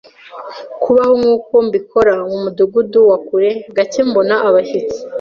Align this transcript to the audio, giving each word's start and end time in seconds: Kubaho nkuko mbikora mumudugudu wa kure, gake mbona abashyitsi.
Kubaho 0.83 1.13
nkuko 1.19 1.53
mbikora 1.67 2.13
mumudugudu 2.29 2.99
wa 3.09 3.17
kure, 3.27 3.51
gake 3.75 4.01
mbona 4.09 4.35
abashyitsi. 4.47 4.97